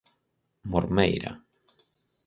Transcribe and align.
Mormeira. 0.71 1.31